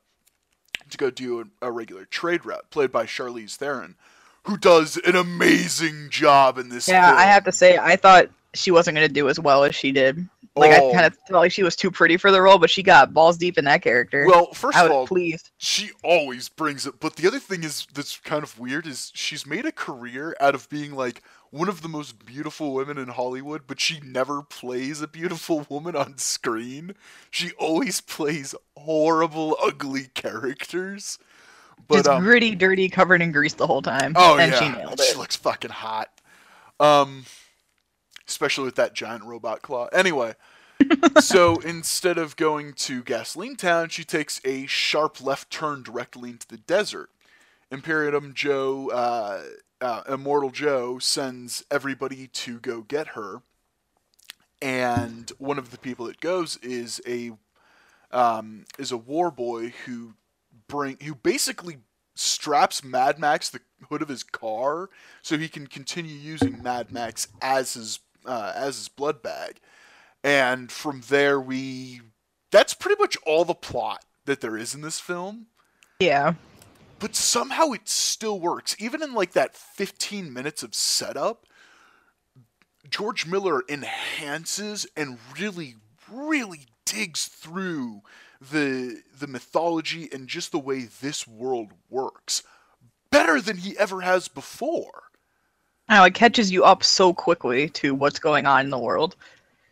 to 0.90 0.98
go 0.98 1.10
do 1.10 1.42
a, 1.42 1.68
a 1.68 1.72
regular 1.72 2.06
trade 2.06 2.46
route, 2.46 2.70
played 2.70 2.92
by 2.92 3.06
Charlize 3.06 3.56
Theron, 3.58 3.96
who 4.45 4.57
does 4.57 4.98
an 4.98 5.16
amazing 5.16 6.10
job 6.10 6.57
in 6.57 6.69
this. 6.69 6.88
Yeah, 6.88 7.07
film. 7.07 7.19
I 7.19 7.24
have 7.24 7.44
to 7.45 7.51
say, 7.51 7.78
I 7.78 7.95
thought 7.95 8.28
she 8.54 8.72
wasn't 8.72 8.95
going 8.95 9.07
to 9.07 9.13
do 9.13 9.30
as 9.30 9.40
well 9.40 9.63
as 9.63 9.74
she 9.75 9.92
did. 9.92 10.28
Like, 10.56 10.72
Oh. 10.80 10.92
I 10.92 10.94
kind 10.94 11.06
of 11.07 11.18
felt 11.28 11.42
like 11.42 11.51
she 11.51 11.63
was 11.63 11.75
too 11.75 11.90
pretty 11.90 12.18
for 12.18 12.30
the 12.30 12.40
role, 12.42 12.60
but 12.60 12.69
she 12.69 12.84
got 12.84 13.12
balls 13.13 13.38
deep 13.38 13.57
in 13.57 13.66
that 13.66 13.81
character. 13.81 14.28
Well, 14.28 14.54
first 14.54 14.78
of 14.78 14.92
all, 14.92 15.07
pleased. 15.07 15.50
she 15.57 15.89
always 16.03 16.48
brings 16.50 16.86
it. 16.86 17.00
But 17.00 17.15
the 17.15 17.25
other 17.27 17.39
thing 17.39 17.63
is 17.63 17.88
that's 17.94 18.18
kind 18.20 18.44
of 18.44 18.60
weird 18.60 18.86
is 18.86 19.12
she's 19.15 19.48
made 19.48 19.65
a 19.65 19.72
career 19.72 20.36
out 20.39 20.53
of 20.53 20.70
being 20.70 20.94
like 20.94 21.24
one 21.50 21.70
of 21.70 21.82
the 21.82 21.89
most 21.89 22.24
beautiful 22.24 22.74
women 22.74 23.00
in 23.00 23.08
Hollywood, 23.08 23.62
but 23.65 23.79
she 23.79 24.00
never 24.01 24.44
plays 24.44 25.01
a 25.01 25.08
beautiful 25.08 25.65
woman 25.70 25.96
on 25.96 26.20
screen. 26.20 26.94
She 27.32 27.51
always 27.53 28.00
plays 28.01 28.53
horrible, 28.77 29.58
ugly 29.60 30.10
characters. 30.13 31.18
But 31.88 31.96
Just 31.98 32.10
um, 32.10 32.24
gritty, 32.24 32.56
dirty, 32.56 32.89
covered 32.89 33.22
in 33.22 33.32
grease 33.32 33.53
the 33.53 33.68
whole 33.68 33.82
time. 33.82 34.13
oh 34.15 34.38
and 34.38 34.51
yeah, 34.51 34.60
she 34.60 34.70
nailed 34.70 35.00
she 35.00 35.12
it. 35.12 35.18
looks 35.18 35.36
fucking 35.36 35.72
hot. 35.72 36.10
Um, 36.80 37.25
especially 38.27 38.65
with 38.65 38.75
that 38.75 38.94
giant 38.94 39.24
robot 39.24 39.62
claw. 39.62 39.88
Anyway, 39.94 40.34
so 41.20 41.60
instead 41.60 42.18
of 42.18 42.36
going 42.36 42.74
to 42.74 43.03
Gasoline 43.03 43.56
Town, 43.56 43.89
she 43.89 44.03
takes 44.03 44.42
a 44.46 44.65
sharp 44.65 45.22
left 45.22 45.50
turn 45.51 45.84
directly 45.84 46.30
into 46.32 46.48
the 46.48 46.58
desert. 46.58 47.10
Imperium 47.72 48.34
Joe, 48.34 48.89
uh, 48.92 49.42
uh, 49.82 50.03
Immortan 50.03 50.53
Joe, 50.53 51.00
sends 51.00 51.63
everybody 51.72 52.27
to 52.27 52.60
go 52.60 52.82
get 52.82 53.10
her, 53.10 53.42
and 54.62 55.32
one 55.38 55.58
of 55.58 55.72
the 55.72 55.77
people 55.77 56.06
that 56.06 56.20
goes 56.22 56.58
is 56.58 57.01
a 57.08 57.32
um, 58.12 58.65
is 58.77 58.92
a 58.92 58.98
war 58.98 59.32
boy 59.32 59.74
who 59.86 60.13
bring 60.74 60.98
who 61.03 61.13
basically 61.13 61.77
straps 62.15 62.84
Mad 62.84 63.20
Max 63.20 63.50
the 63.50 63.62
hood 63.89 64.01
of 64.01 64.10
his 64.10 64.24
car 64.24 64.89
so 65.22 65.38
he 65.38 65.48
can 65.48 65.68
continue 65.68 66.15
using 66.15 66.63
Mad 66.63 66.92
Max 66.92 67.27
as 67.44 67.75
his 67.75 68.00
uh, 68.25 68.53
as 68.56 68.77
his 68.77 68.88
blood 68.88 69.22
bag. 69.22 69.60
And 70.24 70.72
from 70.72 71.03
there 71.10 71.39
we 71.39 72.01
that's 72.50 72.74
pretty 72.74 73.00
much 73.00 73.18
all 73.24 73.46
the 73.46 73.53
plot 73.53 74.03
that 74.25 74.42
there 74.42 74.58
is 74.58 74.74
in 74.74 74.82
this 74.82 75.00
film. 75.00 75.46
Yeah. 76.00 76.34
But 76.98 77.15
somehow 77.15 77.72
it 77.72 77.88
still 77.88 78.39
works. 78.39 78.75
Even 78.80 79.03
in 79.03 79.13
like 79.13 79.34
that 79.34 79.56
15 79.56 80.34
minutes 80.34 80.63
of 80.63 80.74
setup, 80.74 81.46
George 82.89 83.27
Miller 83.27 83.62
enhances 83.70 84.88
and 84.98 85.20
really 85.39 85.75
really 86.12 86.65
digs 86.86 87.27
through 87.27 88.01
the 88.52 89.02
the 89.18 89.28
mythology 89.28 90.10
and 90.12 90.28
just 90.28 90.52
the 90.52 90.60
way 90.60 90.82
this 91.02 91.28
world 91.28 91.72
works 91.90 92.44
better 93.10 93.40
than 93.40 93.58
he 93.58 93.78
ever 93.78 94.02
has 94.02 94.28
before. 94.28 95.04
Know, 95.90 96.04
it 96.04 96.14
catches 96.14 96.52
you 96.52 96.64
up 96.64 96.84
so 96.84 97.14
quickly 97.14 97.70
to 97.70 97.94
what's 97.94 98.20
going 98.20 98.46
on 98.46 98.62
in 98.62 98.70
the 98.72 98.80
world. 98.80 99.16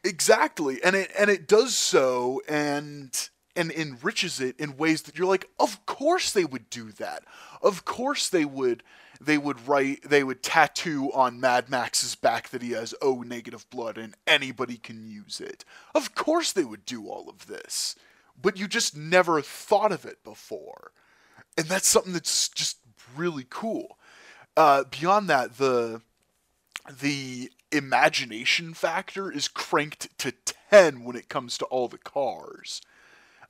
Exactly. 0.03 0.83
And 0.83 0.95
it 0.95 1.11
and 1.17 1.29
it 1.29 1.47
does 1.47 1.75
so 1.75 2.41
and 2.47 3.29
and 3.55 3.71
enriches 3.71 4.39
it 4.39 4.59
in 4.59 4.77
ways 4.77 5.03
that 5.03 5.17
you're 5.17 5.27
like, 5.27 5.49
of 5.59 5.85
course 5.85 6.31
they 6.31 6.45
would 6.45 6.69
do 6.69 6.91
that. 6.93 7.23
Of 7.61 7.85
course 7.85 8.29
they 8.29 8.45
would 8.45 8.83
they 9.19 9.37
would 9.37 9.67
write 9.67 10.09
they 10.09 10.23
would 10.23 10.41
tattoo 10.41 11.11
on 11.13 11.39
Mad 11.39 11.69
Max's 11.69 12.15
back 12.15 12.49
that 12.49 12.61
he 12.61 12.71
has 12.71 12.95
O 13.01 13.21
negative 13.21 13.69
blood 13.69 13.97
and 13.97 14.15
anybody 14.25 14.77
can 14.77 15.03
use 15.07 15.39
it. 15.39 15.63
Of 15.93 16.15
course 16.15 16.51
they 16.51 16.63
would 16.63 16.85
do 16.85 17.07
all 17.07 17.29
of 17.29 17.47
this. 17.47 17.95
But 18.39 18.57
you 18.57 18.67
just 18.67 18.95
never 18.95 19.41
thought 19.41 19.91
of 19.91 20.05
it 20.05 20.23
before. 20.23 20.91
And 21.57 21.67
that's 21.67 21.87
something 21.87 22.13
that's 22.13 22.49
just 22.49 22.77
really 23.15 23.45
cool. 23.49 23.97
Uh, 24.55 24.83
beyond 24.85 25.29
that, 25.29 25.57
the 25.57 26.01
the 26.99 27.51
imagination 27.71 28.73
factor 28.73 29.31
is 29.31 29.47
cranked 29.47 30.17
to 30.17 30.33
10 30.69 31.03
when 31.03 31.15
it 31.15 31.29
comes 31.29 31.57
to 31.57 31.65
all 31.65 31.87
the 31.87 31.97
cars. 31.97 32.81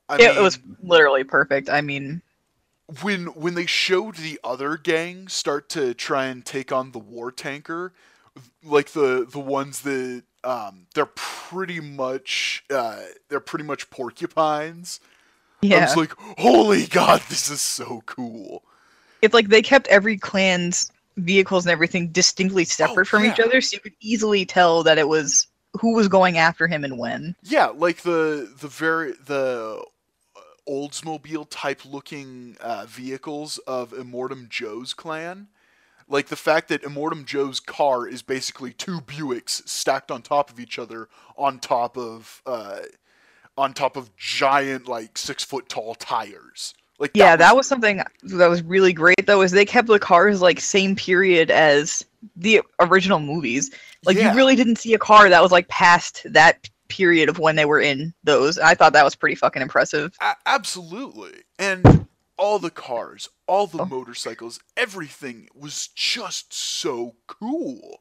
I 0.10 0.16
it 0.16 0.36
mean, 0.36 0.44
was 0.44 0.60
literally 0.84 1.24
perfect. 1.24 1.70
I 1.70 1.82
mean, 1.82 2.22
when 3.02 3.28
when 3.28 3.54
they 3.56 3.66
showed 3.66 4.16
the 4.16 4.40
other 4.44 4.78
gang 4.78 5.28
start 5.28 5.70
to 5.70 5.94
try 5.94 6.26
and 6.26 6.46
take 6.46 6.72
on 6.72 6.92
the 6.92 7.00
war 7.00 7.32
tanker, 7.32 7.94
like 8.64 8.90
the 8.92 9.26
the 9.30 9.40
ones 9.40 9.82
that 9.82 10.24
um, 10.44 10.88
they're 10.94 11.06
pretty 11.06 11.80
much 11.80 12.64
uh, 12.70 13.02
they're 13.30 13.40
pretty 13.40 13.66
much 13.66 13.90
porcupines. 13.90 15.00
Yeah. 15.62 15.78
I 15.78 15.82
was 15.82 15.98
like, 15.98 16.14
holy 16.38 16.88
god, 16.88 17.22
this 17.30 17.50
is 17.50 17.62
so 17.62 18.02
cool. 18.06 18.64
It's 19.22 19.34
like 19.34 19.50
they 19.50 19.62
kept 19.62 19.88
every 19.88 20.18
clan's 20.18 20.92
vehicles 21.18 21.66
and 21.66 21.72
everything 21.72 22.08
distinctly 22.08 22.66
separate 22.66 23.08
oh, 23.08 23.10
from 23.10 23.26
yeah. 23.26 23.34
each 23.34 23.40
other, 23.40 23.62
so 23.62 23.76
you 23.76 23.80
could 23.80 23.94
easily 24.00 24.46
tell 24.46 24.84
that 24.84 24.98
it 24.98 25.08
was 25.08 25.48
who 25.80 25.94
was 25.94 26.08
going 26.08 26.38
after 26.38 26.68
him 26.68 26.84
and 26.84 26.98
when. 26.98 27.36
Yeah, 27.44 27.68
like 27.68 27.98
the 27.98 28.52
the 28.60 28.68
very 28.68 29.12
the 29.12 29.84
Oldsmobile 30.68 31.48
type 31.50 31.82
looking 31.86 32.58
uh, 32.62 32.86
vehicles 32.88 33.58
of 33.60 33.92
Immortan 33.92 34.50
Joe's 34.50 34.94
clan. 34.94 35.48
Like 36.12 36.28
the 36.28 36.36
fact 36.36 36.68
that 36.68 36.84
Immortan 36.84 37.26
Joe's 37.26 37.62
car 37.62 38.06
is 38.06 38.22
basically 38.22 38.74
two 38.74 39.00
Buicks 39.00 39.68
stacked 39.68 40.12
on 40.12 40.22
top 40.22 40.50
of 40.50 40.60
each 40.60 40.78
other 40.78 41.08
on 41.38 41.58
top 41.58 41.98
of 41.98 42.42
uh, 42.46 42.80
on 43.58 43.74
top 43.74 43.96
of 43.96 44.16
giant 44.18 44.90
like 44.90 45.18
six 45.18 45.42
foot 45.44 45.70
tall 45.70 45.96
tires. 45.96 46.74
Like 47.00 47.12
yeah, 47.14 47.38
that 47.38 47.38
was... 47.38 47.40
that 47.40 47.56
was 47.56 47.68
something 47.68 48.04
that 48.24 48.48
was 48.48 48.62
really 48.62 48.92
great 48.92 49.26
though. 49.26 49.42
Is 49.42 49.52
they 49.52 49.64
kept 49.64 49.88
the 49.88 50.00
cars 50.00 50.42
like 50.42 50.60
same 50.60 50.98
period 50.98 51.50
as 51.50 52.06
the 52.36 52.62
original 52.82 53.20
movies. 53.20 53.72
Like 54.04 54.18
yeah. 54.18 54.32
you 54.32 54.38
really 54.38 54.58
didn't 54.58 54.80
see 54.80 54.94
a 54.94 55.00
car 55.00 55.30
that 55.30 55.42
was 55.42 55.54
like 55.54 55.70
past 55.70 56.26
that 56.26 56.70
period 56.90 57.30
of 57.30 57.40
when 57.40 57.56
they 57.56 57.64
were 57.64 57.80
in 57.80 58.14
those. 58.26 58.60
I 58.60 58.76
thought 58.76 58.92
that 58.92 59.06
was 59.06 59.16
pretty 59.16 59.36
fucking 59.36 59.62
impressive. 59.62 60.14
A- 60.20 60.36
absolutely. 60.46 61.44
And 61.58 62.06
all 62.42 62.58
the 62.58 62.72
cars, 62.72 63.30
all 63.46 63.68
the 63.68 63.84
oh. 63.84 63.86
motorcycles, 63.86 64.60
everything 64.76 65.48
was 65.54 65.90
just 65.90 66.52
so 66.52 67.14
cool. 67.28 68.00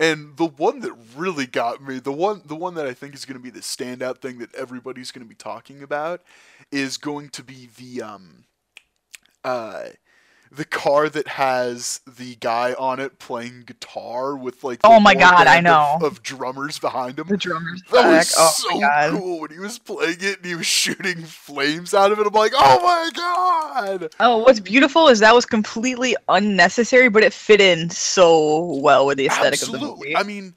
And 0.00 0.36
the 0.36 0.46
one 0.46 0.80
that 0.80 0.92
really 1.16 1.46
got 1.46 1.80
me, 1.80 2.00
the 2.00 2.12
one 2.12 2.42
the 2.44 2.56
one 2.56 2.74
that 2.74 2.86
I 2.86 2.92
think 2.92 3.14
is 3.14 3.24
going 3.24 3.38
to 3.38 3.42
be 3.42 3.48
the 3.48 3.60
standout 3.60 4.18
thing 4.18 4.40
that 4.40 4.54
everybody's 4.54 5.12
going 5.12 5.24
to 5.24 5.28
be 5.28 5.36
talking 5.36 5.82
about 5.82 6.22
is 6.72 6.96
going 6.98 7.30
to 7.30 7.44
be 7.44 7.68
the 7.78 8.02
um 8.02 8.44
uh 9.44 9.84
the 10.50 10.64
car 10.64 11.08
that 11.08 11.28
has 11.28 12.00
the 12.06 12.36
guy 12.36 12.74
on 12.74 13.00
it 13.00 13.18
playing 13.18 13.64
guitar 13.66 14.36
with 14.36 14.62
like 14.64 14.80
oh 14.84 15.00
my 15.00 15.14
god 15.14 15.46
i 15.46 15.60
know. 15.60 15.94
of, 15.96 16.02
of, 16.02 16.22
drummers 16.22 16.78
behind 16.78 17.18
him. 17.18 17.26
The 17.28 17.36
drummers 17.36 17.82
that 17.90 18.02
back. 18.02 18.18
was 18.18 18.34
oh 18.38 19.10
so 19.10 19.10
cool 19.18 19.40
when 19.40 19.50
he 19.50 19.58
was 19.58 19.78
playing 19.78 20.18
it 20.20 20.38
and 20.38 20.46
he 20.46 20.54
was 20.54 20.66
shooting 20.66 21.22
flames 21.22 21.94
out 21.94 22.12
of 22.12 22.18
it. 22.18 22.26
I'm 22.26 22.32
like 22.32 22.52
oh 22.54 22.82
my 22.82 23.10
god! 23.14 24.14
Oh 24.20 24.38
what's 24.38 24.60
beautiful 24.60 25.08
is 25.08 25.20
that 25.20 25.34
was 25.34 25.46
completely 25.46 26.16
unnecessary 26.28 27.08
but 27.08 27.22
it 27.22 27.32
fit 27.32 27.60
in 27.60 27.90
so 27.90 28.76
well 28.80 29.06
with 29.06 29.18
the 29.18 29.26
aesthetic 29.26 29.60
Absolutely. 29.60 29.86
of 29.86 29.90
the 29.90 29.96
movie. 29.96 30.16
I 30.16 30.22
mean 30.22 30.54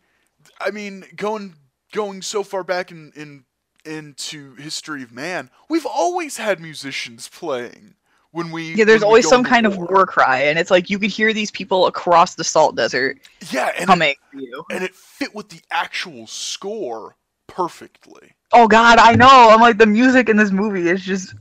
i 0.59 0.71
mean 0.71 1.05
going 1.15 1.55
going 1.91 2.21
so 2.21 2.43
far 2.43 2.63
back 2.63 2.91
in 2.91 3.11
in 3.15 3.45
into 3.85 4.55
history 4.55 5.03
of 5.03 5.11
man 5.11 5.49
we've 5.69 5.85
always 5.85 6.37
had 6.37 6.59
musicians 6.59 7.29
playing 7.29 7.95
when 8.31 8.51
we 8.51 8.75
yeah 8.75 8.85
there's 8.85 9.03
always 9.03 9.27
some 9.27 9.43
kind 9.43 9.67
war. 9.67 9.83
of 9.83 9.89
war 9.89 10.05
cry 10.05 10.39
and 10.39 10.59
it's 10.59 10.71
like 10.71 10.89
you 10.89 10.99
could 10.99 11.09
hear 11.09 11.33
these 11.33 11.51
people 11.51 11.87
across 11.87 12.35
the 12.35 12.43
salt 12.43 12.75
desert 12.75 13.17
yeah 13.51 13.71
and 13.77 13.87
coming 13.87 14.09
it, 14.09 14.17
you. 14.33 14.63
and 14.71 14.83
it 14.83 14.93
fit 14.93 15.33
with 15.33 15.49
the 15.49 15.59
actual 15.71 16.27
score 16.27 17.15
perfectly 17.47 18.31
oh 18.53 18.67
god 18.67 18.99
i 18.99 19.15
know 19.15 19.49
i'm 19.49 19.61
like 19.61 19.77
the 19.77 19.85
music 19.85 20.29
in 20.29 20.37
this 20.37 20.51
movie 20.51 20.87
is 20.87 21.01
just 21.01 21.33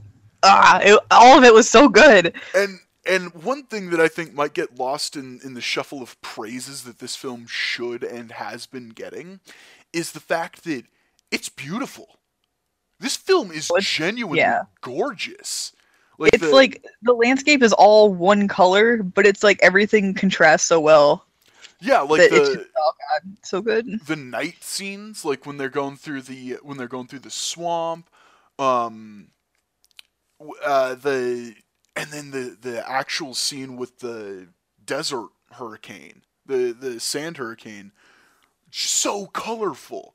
ah 0.42 0.80
it, 0.82 0.98
all 1.10 1.38
of 1.38 1.44
it 1.44 1.52
was 1.52 1.68
so 1.68 1.88
good 1.88 2.34
and 2.56 2.78
and 3.06 3.34
one 3.34 3.64
thing 3.64 3.90
that 3.90 4.00
i 4.00 4.08
think 4.08 4.32
might 4.32 4.54
get 4.54 4.78
lost 4.78 5.16
in 5.16 5.40
in 5.44 5.54
the 5.54 5.60
shuffle 5.60 6.02
of 6.02 6.20
praises 6.22 6.84
that 6.84 6.98
this 6.98 7.14
film 7.14 7.46
should 7.46 8.02
and 8.02 8.32
has 8.32 8.66
been 8.66 8.88
getting 8.88 9.40
is 9.92 10.12
the 10.12 10.20
fact 10.20 10.64
that 10.64 10.84
it's 11.30 11.50
beautiful 11.50 12.18
this 13.00 13.16
film 13.16 13.52
is 13.52 13.70
genuinely 13.80 14.38
yeah. 14.38 14.62
gorgeous 14.80 15.72
like 16.18 16.34
it's 16.34 16.44
the, 16.44 16.50
like 16.50 16.84
the 17.02 17.14
landscape 17.14 17.62
is 17.62 17.72
all 17.72 18.12
one 18.12 18.48
color, 18.48 19.02
but 19.02 19.26
it's 19.26 19.42
like 19.42 19.58
everything 19.62 20.14
contrasts 20.14 20.64
so 20.64 20.80
well. 20.80 21.24
Yeah, 21.80 22.00
like 22.00 22.28
the, 22.28 22.36
just, 22.36 22.58
oh 22.76 22.92
god, 23.22 23.36
so 23.42 23.62
good. 23.62 24.04
The 24.06 24.16
night 24.16 24.62
scenes, 24.62 25.24
like 25.24 25.46
when 25.46 25.56
they're 25.56 25.68
going 25.68 25.96
through 25.96 26.22
the 26.22 26.58
when 26.62 26.76
they're 26.76 26.88
going 26.88 27.06
through 27.06 27.20
the 27.20 27.30
swamp, 27.30 28.10
um, 28.58 29.28
uh, 30.64 30.96
the 30.96 31.54
and 31.94 32.10
then 32.10 32.32
the 32.32 32.56
the 32.60 32.88
actual 32.88 33.32
scene 33.32 33.76
with 33.76 34.00
the 34.00 34.48
desert 34.84 35.28
hurricane, 35.52 36.22
the 36.46 36.76
the 36.78 36.98
sand 36.98 37.36
hurricane, 37.36 37.92
so 38.72 39.26
colorful 39.26 40.14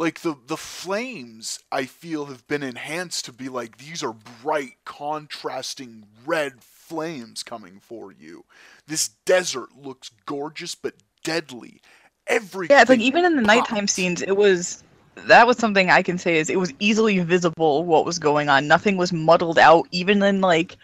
like 0.00 0.20
the 0.20 0.34
the 0.46 0.56
flames 0.56 1.60
I 1.70 1.84
feel 1.84 2.24
have 2.24 2.48
been 2.48 2.62
enhanced 2.62 3.26
to 3.26 3.34
be 3.34 3.50
like 3.50 3.76
these 3.76 4.02
are 4.02 4.14
bright 4.42 4.76
contrasting 4.86 6.06
red 6.24 6.64
flames 6.64 7.42
coming 7.42 7.80
for 7.80 8.10
you. 8.10 8.46
This 8.86 9.08
desert 9.26 9.68
looks 9.76 10.10
gorgeous 10.24 10.74
but 10.74 10.94
deadly. 11.22 11.82
Everything 12.26 12.74
Yeah, 12.74 12.80
it's 12.80 12.88
like 12.88 13.00
even 13.00 13.26
in 13.26 13.36
the 13.36 13.42
pops. 13.42 13.46
nighttime 13.46 13.86
scenes 13.86 14.22
it 14.22 14.38
was 14.38 14.82
that 15.16 15.46
was 15.46 15.58
something 15.58 15.90
I 15.90 16.02
can 16.02 16.16
say 16.16 16.38
is 16.38 16.48
it 16.48 16.58
was 16.58 16.72
easily 16.78 17.18
visible 17.18 17.84
what 17.84 18.06
was 18.06 18.18
going 18.18 18.48
on. 18.48 18.66
Nothing 18.66 18.96
was 18.96 19.12
muddled 19.12 19.58
out 19.58 19.86
even 19.90 20.22
in 20.22 20.40
like 20.40 20.78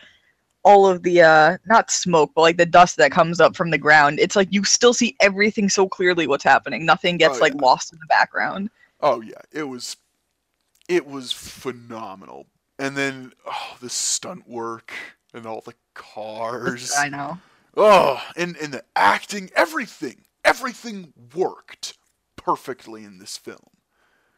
all 0.63 0.87
of 0.87 1.05
the 1.05 1.23
uh 1.23 1.57
not 1.65 1.91
smoke 1.91 2.33
but 2.35 2.43
like 2.43 2.59
the 2.59 2.67
dust 2.67 2.99
that 2.99 3.13
comes 3.13 3.41
up 3.41 3.57
from 3.57 3.71
the 3.71 3.79
ground 3.79 4.19
it's 4.19 4.35
like 4.35 4.49
you 4.51 4.65
still 4.65 4.93
see 4.93 5.17
everything 5.21 5.69
so 5.69 5.89
clearly 5.89 6.27
what's 6.27 6.43
happening 6.43 6.85
nothing 6.85 7.17
gets 7.17 7.39
oh, 7.39 7.41
like 7.41 7.55
lost 7.55 7.93
in 7.93 7.99
the 8.01 8.07
background 8.07 8.69
Oh 9.01 9.21
yeah, 9.21 9.41
it 9.53 9.65
was 9.65 9.97
it 10.89 11.07
was 11.07 11.33
phenomenal. 11.33 12.47
And 12.79 12.97
then 12.97 13.33
oh, 13.47 13.77
the 13.81 13.89
stunt 13.89 14.49
work 14.49 14.93
and 15.33 15.47
all 15.47 15.63
the 15.63 15.75
cars. 15.95 16.93
I 16.99 17.09
know. 17.09 17.39
Oh, 17.77 18.23
and 18.37 18.57
and 18.57 18.73
the 18.73 18.85
acting, 18.95 19.51
everything, 19.55 20.25
everything 20.45 21.13
worked 21.35 21.97
perfectly 22.37 23.05
in 23.05 23.19
this 23.19 23.37
film. 23.37 23.59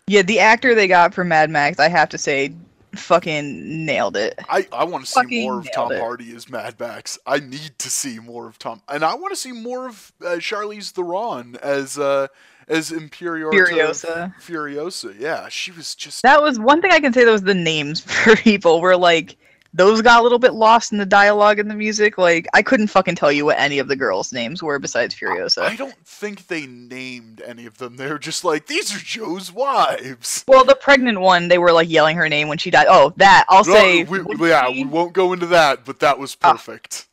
Yeah, 0.07 0.23
the 0.23 0.41
actor 0.41 0.75
they 0.75 0.89
got 0.89 1.13
for 1.15 1.23
Mad 1.23 1.51
Max, 1.51 1.79
I 1.79 1.89
have 1.89 2.09
to 2.11 2.19
say, 2.19 2.55
fucking 2.95 3.85
nailed 3.85 4.17
it. 4.17 4.39
I, 4.49 4.67
I 4.73 4.85
want 4.85 5.05
to 5.05 5.11
see 5.11 5.21
fucking 5.21 5.43
more 5.43 5.59
of 5.59 5.73
Tom 5.73 5.93
it. 5.93 6.01
Hardy 6.01 6.35
as 6.35 6.49
Mad 6.49 6.81
Max. 6.81 7.19
I 7.27 7.39
need 7.39 7.79
to 7.79 7.91
see 7.91 8.19
more 8.19 8.49
of 8.49 8.59
Tom, 8.59 8.83
and 8.89 9.05
I 9.05 9.15
want 9.15 9.33
to 9.33 9.37
see 9.37 9.53
more 9.53 9.89
of 9.89 10.13
uh, 10.23 10.37
Charlize 10.37 10.91
Theron 10.91 11.57
as 11.63 11.99
uh, 11.99 12.29
as 12.69 12.93
Imperior 12.93 13.51
Furiosa. 13.51 14.35
Furiosa, 14.41 15.19
yeah, 15.19 15.49
she 15.49 15.71
was 15.71 15.95
just. 15.95 16.23
That 16.23 16.43
was 16.43 16.59
one 16.59 16.81
thing 16.81 16.93
I 16.93 17.01
can 17.01 17.13
say. 17.13 17.25
That 17.25 17.33
was 17.33 17.43
the 17.43 17.55
names 17.55 18.01
for 18.01 18.37
people 18.37 18.81
were 18.81 18.97
like 18.97 19.37
those 19.75 20.01
got 20.01 20.21
a 20.21 20.23
little 20.23 20.39
bit 20.39 20.55
lost 20.55 20.93
in 20.93 20.99
the 20.99 21.07
dialogue 21.07 21.59
and 21.59 21.71
the 21.71 21.75
music. 21.75 22.19
Like 22.19 22.47
I 22.55 22.63
couldn't 22.63 22.89
fucking 22.89 23.17
tell 23.17 23.31
you 23.31 23.45
what 23.45 23.59
any 23.59 23.79
of 23.79 23.89
the 23.89 23.97
girls' 23.97 24.33
names 24.33 24.63
were 24.63 24.79
besides 24.79 25.15
Furiosa. 25.15 25.63
I 25.63 25.77
don't 25.77 25.97
think 26.05 26.47
they 26.47 26.67
named 26.67 27.43
any 27.45 27.67
of 27.67 27.79
them. 27.79 27.97
They're 27.97 28.19
just 28.19 28.45
like 28.45 28.67
these 28.67 28.95
are 28.95 28.99
Joe's 28.99 29.53
wives. 29.53 30.45
Well, 30.49 30.65
the 30.65 30.75
pregnant 30.75 31.21
one, 31.21 31.49
they 31.49 31.59
were 31.59 31.73
like 31.73 31.91
yelling 31.91 32.17
her 32.17 32.29
name 32.29 32.49
when 32.49 32.59
she 32.59 32.71
died. 32.71 32.87
Oh, 32.89 33.13
that 33.17 33.45
I'll 33.49 33.65
no, 33.65 33.75
say. 33.75 34.05
We, 34.05 34.49
yeah, 34.49 34.69
we 34.69 34.85
won't 34.85 35.13
go 35.13 35.33
into 35.33 35.47
that, 35.47 35.85
but 35.85 36.01
that 36.01 36.19
was 36.19 36.37
ah. 36.43 36.53
perfect. 36.53 37.07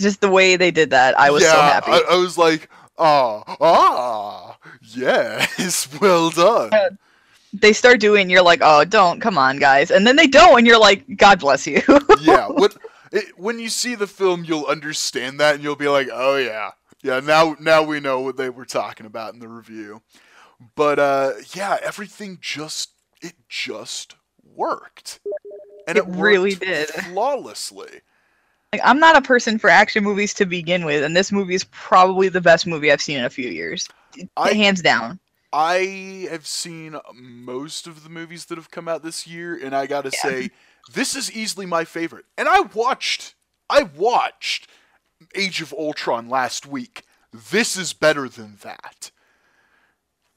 just 0.00 0.20
the 0.20 0.30
way 0.30 0.56
they 0.56 0.70
did 0.70 0.90
that, 0.90 1.18
I 1.18 1.30
was 1.30 1.42
yeah, 1.42 1.52
so 1.52 1.60
happy. 1.60 1.92
I, 1.92 2.02
I 2.10 2.16
was 2.16 2.36
like, 2.36 2.68
ah, 2.98 3.42
ah, 3.60 4.58
yes, 4.82 5.88
well 6.00 6.30
done. 6.30 6.98
They 7.52 7.72
start 7.74 8.00
doing, 8.00 8.30
you're 8.30 8.42
like, 8.42 8.60
oh, 8.62 8.84
don't, 8.84 9.20
come 9.20 9.36
on, 9.36 9.58
guys, 9.58 9.90
and 9.90 10.06
then 10.06 10.16
they 10.16 10.26
don't, 10.26 10.58
and 10.58 10.66
you're 10.66 10.78
like, 10.80 11.04
God 11.16 11.40
bless 11.40 11.66
you. 11.66 11.82
yeah, 12.20 12.48
what, 12.48 12.76
it, 13.12 13.38
when 13.38 13.58
you 13.58 13.68
see 13.68 13.94
the 13.94 14.06
film, 14.06 14.44
you'll 14.44 14.64
understand 14.66 15.38
that, 15.40 15.54
and 15.56 15.62
you'll 15.64 15.76
be 15.76 15.88
like, 15.88 16.08
oh 16.12 16.36
yeah, 16.36 16.70
yeah. 17.02 17.20
Now, 17.20 17.56
now 17.60 17.82
we 17.82 18.00
know 18.00 18.20
what 18.20 18.36
they 18.38 18.48
were 18.48 18.64
talking 18.64 19.06
about 19.06 19.34
in 19.34 19.40
the 19.40 19.48
review. 19.48 20.00
But 20.76 20.98
uh, 20.98 21.32
yeah, 21.54 21.78
everything 21.82 22.38
just 22.40 22.90
it 23.20 23.34
just 23.48 24.14
worked, 24.44 25.20
and 25.86 25.98
It 25.98 26.04
it, 26.04 26.08
really 26.08 26.54
did. 26.54 26.88
flawlessly. 26.88 28.00
Like 28.72 28.80
I'm 28.84 28.98
not 28.98 29.16
a 29.16 29.22
person 29.22 29.58
for 29.58 29.68
action 29.68 30.02
movies 30.02 30.32
to 30.34 30.46
begin 30.46 30.86
with, 30.86 31.04
and 31.04 31.14
this 31.14 31.30
movie 31.30 31.54
is 31.54 31.64
probably 31.64 32.30
the 32.30 32.40
best 32.40 32.66
movie 32.66 32.90
I've 32.90 33.02
seen 33.02 33.18
in 33.18 33.24
a 33.26 33.30
few 33.30 33.50
years, 33.50 33.86
I- 34.36 34.54
hands 34.54 34.80
down. 34.80 35.20
I 35.52 36.26
have 36.30 36.46
seen 36.46 36.96
most 37.12 37.86
of 37.86 38.02
the 38.02 38.08
movies 38.08 38.46
that 38.46 38.56
have 38.56 38.70
come 38.70 38.88
out 38.88 39.02
this 39.02 39.26
year, 39.26 39.54
and 39.62 39.76
I 39.76 39.84
gotta 39.86 40.10
Yeah. 40.14 40.22
say, 40.22 40.50
this 40.90 41.14
is 41.14 41.30
easily 41.30 41.66
my 41.66 41.84
favorite. 41.84 42.24
And 42.38 42.48
I 42.48 42.60
watched, 42.60 43.34
I 43.68 43.82
watched 43.82 44.68
Age 45.34 45.60
of 45.60 45.74
Ultron 45.74 46.30
last 46.30 46.64
week. 46.64 47.02
This 47.30 47.76
is 47.76 47.92
better 47.92 48.30
than 48.30 48.56
that. 48.62 49.10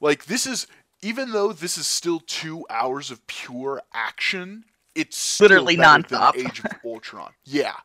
Like 0.02 0.26
this 0.26 0.46
is, 0.46 0.68
even 1.02 1.32
though 1.32 1.54
this 1.54 1.78
is 1.78 1.88
still 1.88 2.20
two 2.20 2.66
hours 2.70 3.10
of 3.10 3.26
pure 3.28 3.82
action, 3.94 4.66
it's 4.96 5.16
still 5.18 5.46
Literally 5.46 5.78
than 5.78 6.04
Age 6.36 6.60
of 6.60 6.72
Ultron. 6.84 7.32
Yeah, 7.46 7.76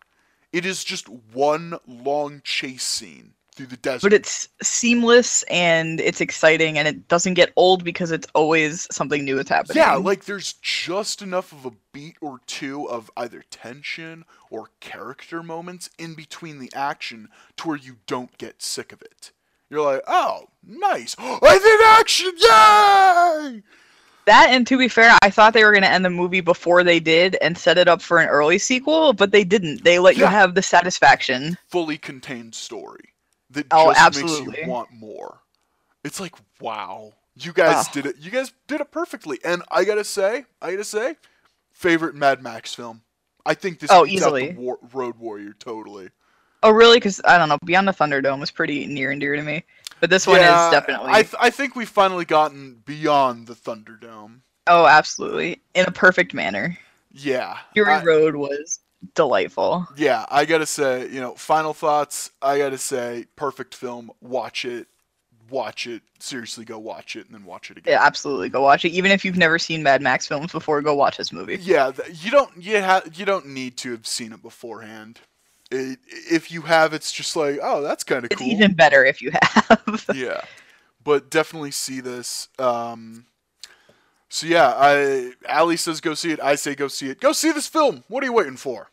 it 0.52 0.64
is 0.64 0.84
just 0.84 1.08
one 1.08 1.78
long 1.86 2.40
chase 2.44 2.82
scene 2.82 3.34
through 3.54 3.66
the 3.66 3.76
desert. 3.76 4.06
But 4.06 4.12
it's 4.12 4.48
seamless 4.62 5.42
and 5.44 6.00
it's 6.00 6.20
exciting, 6.20 6.78
and 6.78 6.88
it 6.88 7.08
doesn't 7.08 7.34
get 7.34 7.52
old 7.56 7.84
because 7.84 8.10
it's 8.10 8.26
always 8.34 8.88
something 8.90 9.24
new 9.24 9.36
that's 9.36 9.50
happening. 9.50 9.76
Yeah, 9.76 9.94
like 9.96 10.24
there's 10.24 10.54
just 10.54 11.22
enough 11.22 11.52
of 11.52 11.66
a 11.66 11.72
beat 11.92 12.16
or 12.20 12.40
two 12.46 12.88
of 12.88 13.10
either 13.16 13.44
tension 13.50 14.24
or 14.50 14.70
character 14.80 15.42
moments 15.42 15.90
in 15.98 16.14
between 16.14 16.58
the 16.58 16.70
action 16.74 17.28
to 17.58 17.68
where 17.68 17.76
you 17.76 17.96
don't 18.06 18.36
get 18.38 18.62
sick 18.62 18.92
of 18.92 19.02
it. 19.02 19.32
You're 19.68 19.82
like, 19.82 20.02
oh, 20.08 20.48
nice. 20.66 21.14
I 21.18 21.58
did 21.58 21.80
action, 22.00 22.32
yay! 22.40 23.62
That, 24.30 24.50
and 24.50 24.66
to 24.68 24.78
be 24.78 24.88
fair, 24.88 25.16
I 25.22 25.30
thought 25.30 25.52
they 25.52 25.64
were 25.64 25.72
going 25.72 25.82
to 25.82 25.90
end 25.90 26.04
the 26.04 26.10
movie 26.10 26.40
before 26.40 26.82
they 26.84 27.00
did 27.00 27.36
and 27.42 27.56
set 27.58 27.76
it 27.78 27.88
up 27.88 28.00
for 28.00 28.18
an 28.18 28.28
early 28.28 28.58
sequel, 28.58 29.12
but 29.12 29.30
they 29.32 29.44
didn't. 29.44 29.82
They 29.84 29.98
let 29.98 30.16
you 30.16 30.24
have 30.26 30.54
the 30.54 30.62
satisfaction. 30.62 31.58
Fully 31.68 31.98
contained 31.98 32.54
story 32.54 33.12
that 33.50 33.66
Oh, 33.70 33.92
just 33.92 34.22
makes 34.22 34.38
you 34.40 34.54
want 34.68 34.92
more. 34.92 35.40
It's 36.04 36.20
like, 36.20 36.34
wow. 36.60 37.12
You 37.36 37.52
guys 37.52 37.86
Oh. 37.88 37.92
did 37.92 38.06
it. 38.06 38.16
You 38.18 38.30
guys 38.30 38.52
did 38.66 38.80
it 38.80 38.90
perfectly. 38.90 39.38
And 39.44 39.62
I 39.70 39.84
gotta 39.84 40.04
say, 40.04 40.44
I 40.62 40.70
gotta 40.72 40.84
say, 40.84 41.16
favorite 41.72 42.14
Mad 42.14 42.42
Max 42.42 42.74
film. 42.74 43.02
I 43.46 43.54
think 43.54 43.78
this 43.80 43.90
Oh, 43.90 44.04
beats 44.04 44.22
out 44.22 44.32
the 44.32 44.38
easily. 44.38 44.52
War- 44.56 44.78
Road 44.92 45.16
Warrior 45.18 45.54
totally. 45.58 46.10
Oh, 46.62 46.70
really? 46.70 46.96
Because 46.98 47.20
I 47.24 47.38
don't 47.38 47.48
know. 47.48 47.58
Beyond 47.64 47.88
the 47.88 47.92
Thunderdome 47.92 48.38
was 48.40 48.50
pretty 48.50 48.86
near 48.86 49.10
and 49.10 49.20
dear 49.20 49.34
to 49.36 49.42
me, 49.42 49.64
but 50.00 50.10
this 50.10 50.26
one 50.26 50.40
Yeah, 50.40 50.66
is 50.66 50.72
definitely. 50.72 51.10
I, 51.10 51.22
th- 51.22 51.34
I 51.40 51.50
think 51.50 51.76
we've 51.76 51.88
finally 51.88 52.24
gotten 52.24 52.82
beyond 52.84 53.46
the 53.46 53.54
Thunderdome. 53.54 54.40
oh, 54.66 54.86
absolutely, 54.86 55.60
in 55.74 55.86
a 55.86 55.90
perfect 55.92 56.34
manner. 56.34 56.76
Yeah. 57.12 57.58
Fury 57.74 57.92
I- 57.92 58.02
Road 58.04 58.36
was 58.36 58.80
delightful. 59.14 59.86
yeah, 59.96 60.24
I 60.30 60.44
gotta 60.44 60.66
say, 60.66 61.08
you 61.08 61.20
know, 61.20 61.34
final 61.34 61.74
thoughts. 61.74 62.30
I 62.42 62.58
gotta 62.58 62.78
say, 62.78 63.26
perfect 63.36 63.74
film. 63.74 64.10
Watch 64.20 64.64
it. 64.64 64.86
Watch 65.48 65.86
it. 65.88 66.02
Seriously, 66.20 66.64
go 66.64 66.78
watch 66.78 67.16
it 67.16 67.26
and 67.26 67.34
then 67.34 67.44
watch 67.44 67.70
it 67.72 67.78
again. 67.78 67.92
Yeah, 67.94 68.04
absolutely. 68.06 68.50
Go 68.50 68.62
watch 68.62 68.84
it. 68.84 68.90
Even 68.90 69.10
if 69.10 69.24
you've 69.24 69.36
never 69.38 69.58
seen 69.58 69.82
Mad 69.82 70.00
Max 70.02 70.26
films 70.26 70.52
before, 70.52 70.80
go 70.82 70.94
watch 70.94 71.16
this 71.16 71.32
movie. 71.32 71.58
Yeah, 71.60 71.90
th- 71.90 72.22
you 72.24 72.30
don't 72.30 72.50
you 72.62 72.80
ha- 72.82 73.02
you 73.14 73.24
don't 73.24 73.46
need 73.46 73.76
to 73.78 73.90
have 73.92 74.06
seen 74.06 74.32
it 74.32 74.42
beforehand. 74.42 75.18
It, 75.70 75.98
if 76.08 76.50
you 76.50 76.62
have, 76.62 76.92
it's 76.94 77.12
just 77.12 77.36
like, 77.36 77.58
oh, 77.62 77.82
that's 77.82 78.04
kind 78.04 78.24
of 78.24 78.30
It's 78.30 78.34
cool. 78.34 78.46
even 78.46 78.74
better 78.74 79.04
if 79.04 79.20
you 79.22 79.30
have. 79.32 80.06
yeah, 80.10 80.42
but 81.04 81.30
definitely 81.30 81.70
see 81.72 82.00
this. 82.00 82.48
Um, 82.58 83.26
so 84.28 84.46
yeah, 84.46 84.72
I 84.76 85.32
Alli 85.48 85.76
says 85.76 86.00
go 86.00 86.14
see 86.14 86.32
it. 86.32 86.40
I 86.40 86.54
say 86.56 86.74
go 86.74 86.88
see 86.88 87.10
it. 87.10 87.20
Go 87.20 87.32
see 87.32 87.52
this 87.52 87.66
film. 87.66 88.04
What 88.08 88.22
are 88.22 88.26
you 88.26 88.32
waiting 88.32 88.56
for? 88.56 88.90